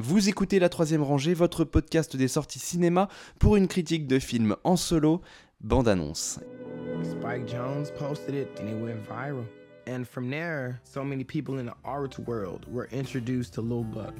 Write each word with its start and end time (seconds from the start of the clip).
Vous 0.00 0.28
écoutez 0.28 0.60
La 0.60 0.68
Troisième 0.68 1.02
Rangée, 1.02 1.34
votre 1.34 1.64
podcast 1.64 2.14
des 2.14 2.28
sorties 2.28 2.60
cinéma 2.60 3.08
pour 3.40 3.56
une 3.56 3.66
critique 3.66 4.06
de 4.06 4.20
film 4.20 4.54
en 4.62 4.76
solo, 4.76 5.22
bande-annonce. 5.60 6.38
Spike 7.02 7.48
Jones 7.48 7.90
posted 7.98 8.36
it 8.36 8.46
and 8.60 8.68
it 8.68 8.80
went 8.80 9.02
viral. 9.08 9.44
And 9.88 10.04
from 10.04 10.30
there, 10.30 10.78
so 10.84 11.02
many 11.02 11.24
people 11.24 11.58
in 11.58 11.66
the 11.66 11.74
art 11.84 12.16
world 12.28 12.64
were 12.72 12.86
introduced 12.92 13.54
to 13.54 13.60
Lil 13.60 13.82
Buck. 13.82 14.14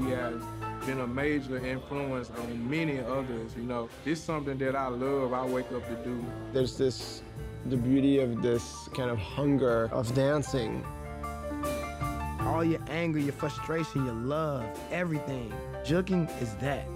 He 0.00 0.10
has 0.10 0.42
been 0.84 0.98
a 0.98 1.06
major 1.06 1.64
influence 1.64 2.28
on 2.40 2.68
many 2.68 2.98
others. 2.98 3.54
You 3.56 3.62
know, 3.62 3.88
this 4.04 4.18
is 4.18 4.24
something 4.24 4.58
that 4.58 4.74
I 4.74 4.88
love. 4.88 5.32
I 5.32 5.46
wake 5.46 5.70
up 5.70 5.86
to 5.86 5.94
do. 6.02 6.24
There's 6.52 6.76
this, 6.76 7.22
the 7.66 7.76
beauty 7.76 8.18
of 8.18 8.42
this 8.42 8.88
kind 8.94 9.10
of 9.10 9.18
hunger 9.18 9.88
of 9.92 10.14
dancing. 10.14 10.84
All 12.40 12.64
your 12.64 12.80
anger, 12.88 13.18
your 13.18 13.32
frustration, 13.32 14.04
your 14.04 14.14
love, 14.14 14.64
everything. 14.90 15.52
Jugging 15.84 16.28
is 16.40 16.54
that. 16.56 16.86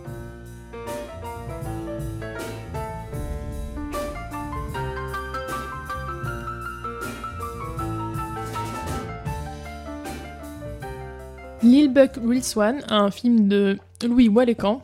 Lil 11.63 11.89
Buck 11.89 12.17
Real 12.21 12.43
Swan, 12.43 12.83
un 12.89 13.11
film 13.11 13.49
de 13.49 13.79
Louis 14.03 14.29
Wallecan. 14.29 14.83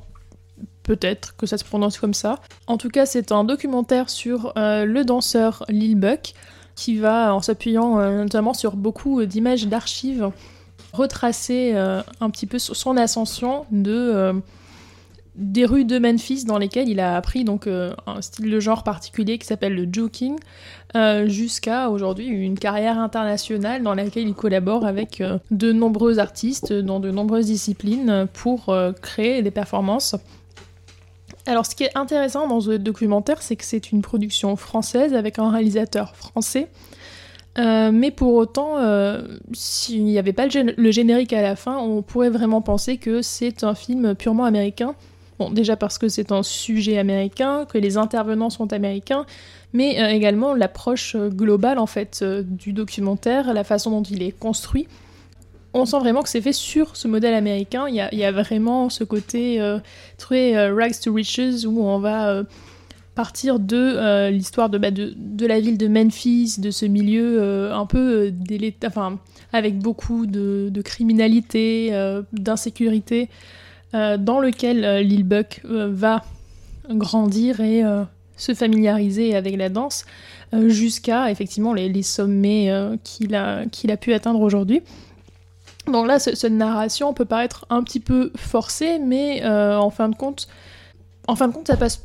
Peut-être 0.82 1.36
que 1.36 1.46
ça 1.46 1.59
se 1.59 1.64
prononce 1.64 1.98
comme 1.98 2.14
ça. 2.14 2.41
En 2.66 2.77
tout 2.77 2.88
cas, 2.88 3.06
c'est 3.06 3.32
un 3.32 3.45
documentaire 3.45 4.10
sur 4.10 4.52
euh, 4.56 4.84
le 4.84 5.04
danseur 5.04 5.64
Lil 5.68 5.96
Buck 5.96 6.34
qui 6.74 6.96
va, 6.98 7.34
en 7.34 7.40
s'appuyant 7.40 8.00
euh, 8.00 8.23
notamment 8.23 8.54
sur 8.54 8.77
beaucoup 8.77 9.24
d'images 9.24 9.66
d'archives, 9.66 10.30
retracer 10.92 11.73
euh, 11.74 12.02
un 12.20 12.30
petit 12.30 12.46
peu 12.46 12.59
son 12.59 12.96
ascension 12.96 13.66
de 13.70 14.34
des 15.34 15.65
rues 15.65 15.87
de 15.87 15.98
Memphis 15.98 16.45
dans 16.45 16.59
lesquelles 16.59 16.90
il 16.90 17.01
a 17.01 17.16
appris 17.16 17.42
donc 17.42 17.66
un 17.66 18.20
style 18.20 18.51
de 18.51 18.60
genre 18.60 18.85
particulier 18.85 19.38
qui 19.38 19.46
s'appelle 19.46 19.74
le 19.74 19.88
joking, 19.90 20.37
jusqu'à 21.24 21.88
aujourd'hui 21.88 22.26
une 22.26 22.59
carrière 22.59 22.98
internationale 22.98 23.82
dans 23.82 23.95
laquelle 23.95 24.29
il 24.29 24.35
collabore 24.35 24.85
avec 24.85 25.23
de 25.51 25.73
nombreux 25.73 26.18
artistes 26.18 26.74
dans 26.74 27.01
de 27.01 27.10
nombreuses 27.10 27.46
disciplines 27.46 28.29
pour 28.35 28.76
créer 29.01 29.40
des 29.40 29.51
performances. 29.51 30.16
Alors 31.46 31.66
ce 31.66 31.74
qui 31.74 31.85
est 31.85 31.96
intéressant 31.96 32.46
dans 32.46 32.60
ce 32.60 32.73
documentaire, 32.73 33.43
c'est 33.43 33.57
que 33.57 33.65
c'est 33.65 33.90
une 33.90 34.02
production 34.02 34.54
française 34.57 35.15
avec 35.15 35.38
un 35.38 35.51
réalisateur 35.51 36.15
français. 36.16 36.68
mais 37.57 38.10
pour 38.10 38.35
autant, 38.35 38.76
s'il 39.52 40.04
n'y 40.04 40.18
avait 40.18 40.32
pas 40.32 40.46
le, 40.46 40.90
générique 40.90 41.32
à 41.32 41.43
la 41.43 41.57
fin, 41.57 41.79
on 41.79 42.02
pourrait 42.02 42.30
vraiment 42.30 42.60
penser 42.60 42.96
que 42.96 43.23
c'est 43.23 43.65
un 43.65 43.74
film 43.74 44.15
purement 44.15 44.45
américain. 44.45 44.95
Bon, 45.38 45.51
déjà 45.51 45.76
parce 45.76 45.98
que 45.98 46.09
c'est 46.09 46.30
un 46.30 46.45
sujet 46.45 46.98
américain, 46.98 47.66
que 47.68 47.79
les 47.79 47.96
intervenants 47.96 48.51
sont 48.51 48.73
américains, 48.73 49.26
mais 49.73 50.15
également 50.15 50.54
l'approche 50.54 51.16
globale 51.16 51.79
en 51.79 51.87
fait 51.87 52.23
du 52.23 52.73
documentaire, 52.73 53.52
la 53.52 53.65
façon 53.65 53.90
dont 53.90 54.02
il 54.02 54.23
est 54.23 54.38
construit. 54.38 54.87
On 55.74 55.87
sent 55.87 55.98
vraiment 56.01 56.23
que 56.23 56.28
c'est 56.28 56.40
fait 56.40 56.52
sur 56.52 56.96
ce 56.96 57.09
modèle 57.09 57.34
américain. 57.34 57.87
Il 57.88 57.95
y 57.95 58.24
a, 58.24 58.32
vraiment 58.32 58.90
ce 58.90 59.04
côté 59.04 59.59
très 60.18 60.70
rags 60.70 60.98
to 61.02 61.12
riches 61.14 61.64
où 61.64 61.82
on 61.82 61.98
va 61.98 62.42
partir 63.14 63.59
de 63.59 64.28
l'histoire 64.28 64.69
de, 64.69 64.76
bah, 64.76 64.91
de, 64.91 65.14
de, 65.16 65.47
la 65.47 65.60
ville 65.60 65.78
de 65.78 65.88
Memphis, 65.88 66.56
de 66.59 66.70
ce 66.70 66.84
milieu 66.84 67.72
un 67.72 67.87
peu 67.87 68.32
enfin, 68.84 69.19
avec 69.54 69.78
beaucoup 69.78 70.26
de, 70.26 70.82
criminalité, 70.82 71.91
d'insécurité. 72.34 73.31
Euh, 73.94 74.16
dans 74.16 74.41
lequel 74.41 74.84
euh, 74.84 75.03
Lil 75.03 75.25
Buck 75.25 75.60
euh, 75.66 75.91
va 75.92 76.24
grandir 76.88 77.60
et 77.60 77.82
se 78.36 78.54
familiariser 78.54 79.36
avec 79.36 79.56
la 79.56 79.68
danse 79.68 80.04
jusqu'à 80.66 81.30
effectivement 81.30 81.72
les, 81.72 82.02
sommets 82.02 82.72
qu'il 83.04 83.36
a 83.36 83.97
pu 84.00 84.12
atteindre 84.12 84.41
aujourd'hui. 84.41 84.82
Donc 85.87 86.06
là, 86.06 86.19
cette 86.19 86.44
narration 86.44 87.12
peut 87.12 87.25
paraître 87.25 87.66
un 87.70 87.82
petit 87.82 88.00
peu 88.00 88.31
forcée, 88.37 88.98
mais 88.98 89.44
en 89.44 89.91
fin 89.91 90.09
de 90.09 90.15
compte, 90.15 90.47
en 91.26 91.34
fin 91.34 91.48
de 91.48 91.53
compte, 91.53 91.66
ça 91.66 91.76
passe 91.76 92.03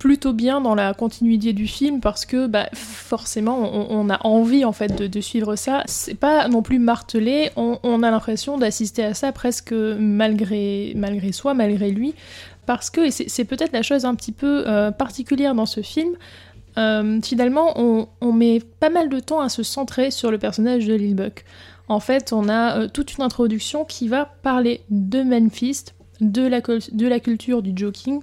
plutôt 0.00 0.32
bien 0.32 0.62
dans 0.62 0.74
la 0.74 0.94
continuité 0.94 1.52
du 1.52 1.66
film 1.66 2.00
parce 2.00 2.24
que 2.24 2.46
bah, 2.46 2.70
forcément 2.72 3.58
on, 3.90 4.08
a 4.08 4.26
envie 4.26 4.64
en 4.64 4.72
fait 4.72 4.96
de, 4.96 5.20
suivre 5.20 5.54
ça. 5.56 5.82
C'est 5.86 6.14
pas 6.14 6.48
non 6.48 6.62
plus 6.62 6.78
martelé, 6.78 7.50
on, 7.54 8.02
a 8.02 8.10
l'impression 8.10 8.56
d'assister 8.56 9.04
à 9.04 9.14
ça 9.14 9.30
presque 9.30 9.72
malgré, 9.72 10.94
malgré 10.96 11.32
soi, 11.32 11.52
malgré 11.52 11.90
lui, 11.90 12.14
parce 12.64 12.88
que 12.88 13.10
c'est 13.10 13.44
peut-être 13.44 13.72
la 13.72 13.82
chose 13.82 14.06
un 14.06 14.14
petit 14.14 14.32
peu 14.32 14.64
euh, 14.66 14.90
particulière 14.90 15.54
dans 15.54 15.66
ce 15.66 15.82
film. 15.82 16.14
Euh, 16.78 17.20
finalement, 17.22 17.74
on, 17.76 18.32
met 18.32 18.62
pas 18.80 18.88
mal 18.88 19.10
de 19.10 19.20
temps 19.20 19.40
à 19.40 19.50
se 19.50 19.62
centrer 19.62 20.10
sur 20.10 20.30
le 20.30 20.38
personnage 20.38 20.86
de 20.86 20.94
Lil 20.94 21.14
Buck. 21.14 21.44
En 21.90 21.98
fait, 21.98 22.32
on 22.32 22.48
a 22.48 22.78
euh, 22.78 22.88
toute 22.88 23.16
une 23.16 23.24
introduction 23.24 23.84
qui 23.84 24.06
va 24.06 24.24
parler 24.24 24.82
de 24.90 25.24
Memphis, 25.24 25.86
de 26.20 26.46
la, 26.46 26.60
culture 27.18 27.62
du 27.62 27.72
joking, 27.74 28.20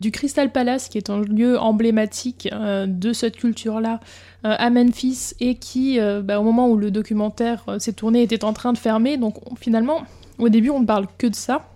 du 0.00 0.10
Crystal 0.10 0.50
Palace, 0.50 0.88
qui 0.88 0.96
est 0.96 1.10
un 1.10 1.20
lieu 1.20 1.58
emblématique 1.58 2.48
euh, 2.50 2.86
de 2.86 3.12
cette 3.12 3.36
culture-là 3.36 4.00
euh, 4.46 4.54
à 4.58 4.70
Memphis, 4.70 5.34
et 5.38 5.56
qui, 5.56 5.98
bah, 6.00 6.40
au 6.40 6.42
moment 6.42 6.70
où 6.70 6.78
le 6.78 6.90
documentaire 6.90 7.62
s'est 7.78 7.92
tourné, 7.92 8.22
était 8.22 8.42
en 8.42 8.54
train 8.54 8.72
de 8.72 8.78
fermer. 8.78 9.18
Donc 9.18 9.36
finalement, 9.60 10.04
au 10.38 10.48
début, 10.48 10.70
on 10.70 10.80
ne 10.80 10.86
parle 10.86 11.06
que 11.18 11.26
de 11.26 11.34
ça, 11.34 11.68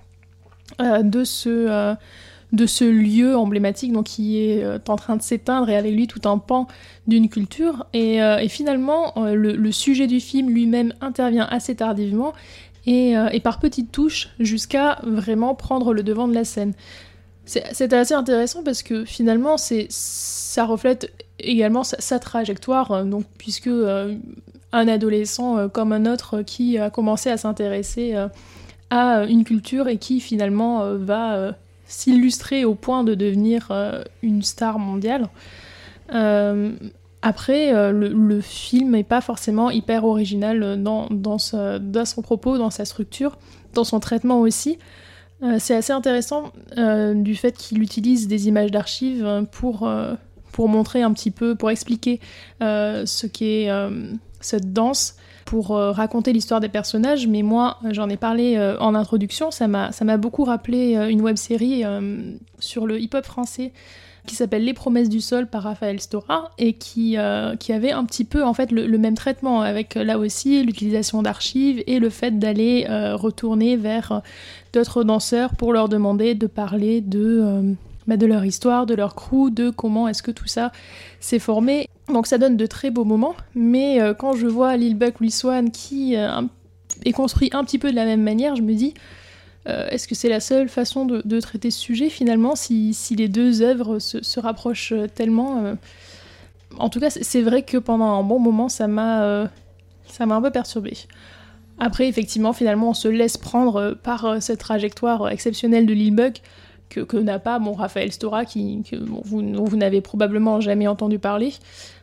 de 0.79 1.25
ce 1.25 1.95
de 2.55 2.67
ce 2.67 2.85
lieu 2.85 3.37
emblématique 3.37 3.93
donc 3.93 4.07
qui 4.07 4.39
est 4.39 4.65
en 4.89 4.97
train 4.97 5.17
de 5.17 5.23
s'éteindre 5.23 5.69
et 5.69 5.77
avec 5.77 5.93
lui 5.93 6.07
tout 6.07 6.29
un 6.29 6.39
pan 6.39 6.67
d'une 7.07 7.29
culture 7.29 7.87
et, 7.93 8.21
finalement 8.49 9.13
le, 9.17 9.73
sujet 9.73 10.07
du 10.07 10.21
film 10.21 10.51
lui-même 10.51 10.95
intervient 11.01 11.47
assez 11.51 11.75
tardivement 11.75 12.33
et, 12.87 13.15
par 13.43 13.59
petites 13.59 13.93
touches 13.93 14.31
jusqu'à 14.39 15.01
vraiment 15.03 15.55
prendre 15.55 15.93
le 15.93 16.03
devant 16.03 16.29
de 16.29 16.35
la 16.35 16.45
scène. 16.45 16.75
C'était 17.47 17.97
assez 17.97 18.15
intéressant 18.15 18.63
parce 18.63 18.83
que 18.83 19.05
finalement, 19.05 19.57
ça 19.59 20.65
reflète 20.65 21.13
également 21.39 21.85
sa, 21.85 22.19
trajectoire, 22.19 22.91
euh, 22.93 23.05
donc, 23.05 23.25
puisque 23.39 23.67
euh, 23.67 24.15
un 24.73 24.89
adolescent 24.89 25.59
euh, 25.59 25.69
comme 25.69 25.93
un 25.93 26.07
autre 26.11 26.43
qui 26.43 26.79
a 26.79 26.91
commencé 26.91 27.31
à 27.31 27.37
s'intéresser 27.37 28.15
à 28.91 29.25
une 29.25 29.45
culture 29.45 29.89
et 29.89 29.99
qui 29.99 30.21
finalement 30.21 30.95
va 30.97 31.55
s'illustrer 31.87 32.65
au 32.65 32.75
point 32.75 33.05
de 33.05 33.15
devenir 33.15 33.71
une 34.23 34.43
star 34.43 34.79
mondiale. 34.79 35.29
après, 37.23 37.93
le, 37.93 38.41
film 38.41 38.93
n'est 38.93 39.05
pas 39.05 39.21
forcément 39.21 39.71
hyper 39.71 40.05
original 40.05 40.83
dans, 40.83 41.09
dans, 41.11 41.39
son 41.39 42.23
propos, 42.23 42.59
dans 42.59 42.71
sa 42.71 42.85
structure, 42.85 43.39
dans 43.75 43.85
son 43.85 44.01
traitement 44.01 44.41
aussi. 44.41 44.79
Euh, 45.43 45.57
c'est 45.59 45.75
assez 45.75 45.93
intéressant 45.93 46.53
euh, 46.79 47.15
du 47.15 47.35
fait 47.35 47.57
qu'il 47.57 47.83
utilise 47.83 48.29
des 48.29 48.49
images 48.49 48.71
d'archives 48.71 49.47
pour, 49.53 49.87
euh, 49.87 50.15
pour 50.53 50.69
montrer 50.69 51.03
un 51.03 51.13
petit 51.13 51.31
peu, 51.31 51.55
pour 51.55 51.71
expliquer 51.71 52.21
ce 52.61 53.27
qu'est 53.27 53.69
cette 54.45 54.73
danse, 54.73 55.17
pour 55.45 55.69
raconter 55.69 56.33
l'histoire 56.33 56.61
des 56.61 56.71
personnages. 56.71 57.27
Mais 57.27 57.43
moi, 57.43 57.77
j'en 57.91 58.09
ai 58.09 58.17
parlé 58.17 58.59
en 58.81 58.95
introduction, 58.95 59.51
ça 59.51 59.69
m'a 59.69 60.17
beaucoup 60.17 60.45
rappelé 60.45 60.95
une 61.11 61.21
web 61.21 61.37
série 61.37 61.85
sur 62.59 62.87
le 62.87 62.99
hip-hop 62.99 63.27
français 63.27 63.73
qui 64.27 64.37
s'appelle 64.37 64.65
Les 64.65 64.73
promesses 64.73 65.11
du 65.11 65.21
sol 65.21 65.47
par 65.47 65.65
Raphaël 65.65 66.01
Stora 66.01 66.51
et 66.57 66.73
qui, 66.73 67.19
avait 67.19 67.93
un 67.93 68.05
petit 68.07 68.25
peu 68.25 68.43
en 68.43 68.55
fait 68.55 68.73
le, 68.73 68.97
même 68.97 69.17
traitement 69.17 69.61
avec 69.61 69.97
là 69.97 70.19
aussi 70.19 70.65
l'utilisation 70.65 71.21
d'archives 71.21 71.85
et 71.87 71.99
le 71.99 72.09
fait 72.09 72.39
d'aller 72.39 72.87
retourner 72.89 73.77
vers 73.77 74.23
d'autres 74.75 75.05
danseurs 75.05 75.55
pour 75.55 75.73
leur 75.73 75.89
demander 75.89 76.35
de 76.35 76.47
parler 76.47 77.01
de, 77.01 77.41
euh, 77.43 77.73
bah, 78.07 78.17
de 78.17 78.27
leur 78.27 78.45
histoire, 78.45 78.87
de 78.87 78.95
leur 78.95 79.15
crew, 79.15 79.51
de 79.51 79.71
comment 79.71 80.09
est-ce 80.09 80.23
que 80.23 80.33
tout 80.33 80.49
ça 80.49 80.73
s'est 81.21 81.39
formé. 81.39 81.89
Donc 82.09 82.27
ça 82.27 82.39
donne 82.39 82.57
de 82.57 82.67
très 82.67 82.91
beaux 82.91 83.05
moments, 83.05 83.35
mais 83.55 84.01
euh, 84.01 84.13
quand 84.15 84.35
je 84.35 84.47
vois 84.47 84.77
Lil 84.77 84.97
Buck, 84.97 85.21
Lil 85.21 85.33
Swan 85.33 85.71
qui 85.71 86.17
euh, 86.17 86.43
est 87.05 87.13
construit 87.13 87.51
un 87.53 87.65
petit 87.65 87.79
peu 87.79 87.91
de 87.91 87.97
la 87.97 88.05
même 88.05 88.23
manière, 88.23 88.57
je 88.57 88.63
me 88.63 88.75
dis 88.75 88.95
est-ce 89.67 90.07
que 90.07 90.15
c'est 90.15 90.29
la 90.29 90.41
seule 90.41 90.69
façon 90.69 91.07
de, 91.07 91.41
traiter 91.41 91.71
ce 91.71 91.81
sujet 91.81 92.11
finalement 92.11 92.55
si, 92.55 92.95
les 93.17 93.29
deux 93.29 93.63
œuvres 93.63 93.99
se, 93.99 94.39
rapprochent 94.39 94.93
tellement 95.15 95.75
En 96.77 96.91
tout 96.91 97.01
cas, 97.01 97.09
c'est 97.09 97.41
vrai 97.41 97.63
que 97.63 97.79
pendant 97.79 98.13
un 98.19 98.23
bon 98.23 98.39
moment, 98.39 98.69
ça 98.69 98.89
m'a 98.89 99.49
ça 100.07 100.27
m'a 100.27 100.35
un 100.35 100.43
peu 100.43 100.51
perturbée. 100.51 100.99
Après, 101.79 102.09
effectivement, 102.09 102.53
finalement, 102.53 102.91
on 102.91 102.95
se 102.95 103.09
laisse 103.09 103.37
prendre 103.37 103.77
euh, 103.77 103.95
par 103.95 104.25
euh, 104.25 104.41
cette 104.41 104.61
trajectoire 104.61 105.23
euh, 105.23 105.29
exceptionnelle 105.29 105.87
de 105.87 105.93
Lil 105.93 106.15
Buck, 106.15 106.41
que, 106.89 107.17
n'a 107.17 107.39
pas 107.39 107.59
bon, 107.59 107.73
Raphaël 107.73 108.13
Stora, 108.13 108.45
qui, 108.45 108.83
que 108.89 108.97
vous, 108.97 109.43
vous 109.65 109.77
n'avez 109.77 110.01
probablement 110.01 110.61
jamais 110.61 110.87
entendu 110.87 111.19
parler. 111.19 111.53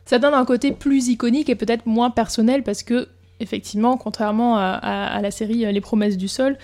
Ça 0.04 0.18
donne 0.18 0.34
un 0.34 0.44
côté 0.44 0.72
plus 0.72 1.08
iconique 1.08 1.48
et 1.48 1.54
peut-être 1.54 1.86
moins 1.86 2.10
personnel 2.10 2.62
parce 2.62 2.82
que, 2.82 3.08
effectivement, 3.40 3.96
contrairement 3.96 4.58
à, 4.58 5.20
la 5.22 5.30
série 5.30 5.70
Les 5.72 5.80
promesses 5.80 6.16
du 6.16 6.28
sol, 6.28 6.58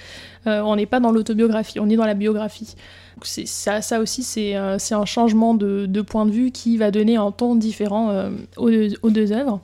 euh, 0.46 0.60
on 0.60 0.76
n'est 0.76 0.86
pas 0.86 1.00
dans 1.00 1.12
l'autobiographie, 1.12 1.80
on 1.80 1.88
est 1.88 1.96
dans 1.96 2.06
la 2.06 2.14
biographie. 2.14 2.74
Ça, 3.22 3.82
ça, 3.82 4.00
aussi, 4.00 4.22
c'est 4.22 4.54
un 4.54 5.04
changement 5.04 5.54
de, 5.54 6.02
point 6.02 6.26
de 6.26 6.30
vue 6.30 6.50
qui 6.50 6.76
va 6.76 6.90
donner 6.90 7.16
un 7.16 7.32
ton 7.32 7.54
différent 7.54 8.30
aux, 8.56 8.70
aux, 9.02 9.10
deux 9.10 9.32
œuvres. 9.32 9.60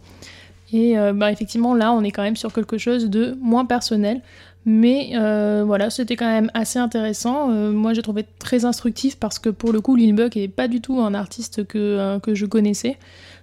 Et 0.72 0.96
bah, 1.14 1.30
effectivement, 1.30 1.74
là, 1.74 1.92
on 1.92 2.02
est 2.02 2.10
quand 2.10 2.22
même 2.22 2.36
sur 2.36 2.52
quelque 2.52 2.78
chose 2.78 3.08
de 3.08 3.36
moins 3.40 3.64
personnel, 3.64 4.22
mais 4.66 5.11
euh, 5.14 5.62
voilà, 5.66 5.90
c'était 5.90 6.16
quand 6.16 6.28
même 6.28 6.50
assez 6.55 6.78
intéressant. 6.78 7.50
Euh, 7.50 7.70
moi, 7.70 7.93
j'ai 7.93 8.00
trouvé 8.00 8.25
très 8.38 8.64
instructif 8.64 9.16
parce 9.16 9.38
que 9.38 9.50
pour 9.50 9.72
le 9.72 9.81
coup, 9.81 9.94
Lil 9.94 10.14
Buck 10.14 10.37
n'est 10.37 10.49
pas 10.49 10.69
du 10.69 10.81
tout 10.81 11.00
un 11.00 11.12
artiste 11.12 11.66
que, 11.66 11.78
euh, 11.78 12.19
que 12.19 12.34
je 12.34 12.46
connaissais. 12.46 12.96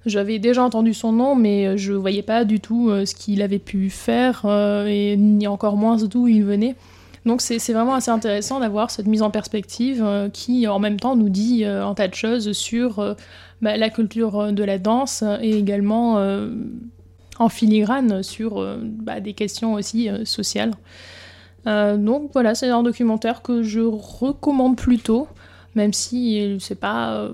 J'avais 0.07 0.39
déjà 0.39 0.63
entendu 0.63 0.95
son 0.95 1.11
nom, 1.11 1.35
mais 1.35 1.77
je 1.77 1.93
voyais 1.93 2.23
pas 2.23 2.43
du 2.43 2.59
tout 2.59 2.89
ce 3.05 3.13
qu'il 3.13 3.43
avait 3.43 3.59
pu 3.59 3.91
faire 3.91 4.47
et 4.87 5.15
ni 5.15 5.45
encore 5.45 5.77
moins 5.77 5.97
d'où 5.97 6.27
il 6.27 6.43
venait. 6.43 6.75
Donc 7.27 7.39
c'est 7.39 7.59
vraiment 7.71 7.93
assez 7.93 8.09
intéressant 8.09 8.59
d'avoir 8.59 8.89
cette 8.89 9.05
mise 9.05 9.21
en 9.21 9.29
perspective 9.29 10.03
qui 10.33 10.67
en 10.67 10.79
même 10.79 10.99
temps 10.99 11.15
nous 11.15 11.29
dit 11.29 11.65
un 11.65 11.93
tas 11.93 12.07
de 12.07 12.15
choses 12.15 12.53
sur 12.53 13.15
bah, 13.61 13.77
la 13.77 13.91
culture 13.91 14.51
de 14.51 14.63
la 14.63 14.79
danse 14.79 15.23
et 15.39 15.55
également 15.55 16.17
en 17.41 17.49
filigrane 17.49 18.23
sur 18.23 18.65
bah, 18.81 19.19
des 19.19 19.33
questions 19.33 19.73
aussi 19.73 20.09
sociales. 20.25 20.73
Euh, 21.67 21.97
donc 21.97 22.31
voilà, 22.33 22.55
c'est 22.55 22.69
un 22.69 22.83
documentaire 22.83 23.41
que 23.41 23.63
je 23.63 23.81
recommande 23.81 24.77
plutôt, 24.77 25.27
même 25.75 25.93
si 25.93 26.57
c'est 26.59 26.79
pas, 26.79 27.13
euh, 27.13 27.33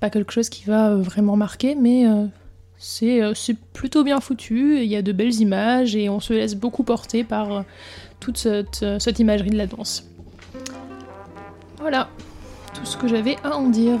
pas 0.00 0.10
quelque 0.10 0.32
chose 0.32 0.48
qui 0.48 0.64
va 0.64 0.94
vraiment 0.96 1.36
marquer, 1.36 1.74
mais 1.74 2.06
euh, 2.06 3.32
c'est 3.34 3.56
plutôt 3.72 4.02
bien 4.02 4.20
foutu, 4.20 4.78
il 4.78 4.88
y 4.88 4.96
a 4.96 5.02
de 5.02 5.12
belles 5.12 5.34
images 5.40 5.94
et 5.94 6.08
on 6.08 6.20
se 6.20 6.32
laisse 6.32 6.54
beaucoup 6.54 6.82
porter 6.82 7.24
par 7.24 7.64
toute 8.18 8.38
cette, 8.38 8.84
cette 8.98 9.18
imagerie 9.18 9.50
de 9.50 9.56
la 9.56 9.66
danse. 9.66 10.06
Voilà, 11.78 12.08
tout 12.74 12.84
ce 12.84 12.96
que 12.96 13.06
j'avais 13.06 13.36
à 13.44 13.56
en 13.56 13.68
dire. 13.68 14.00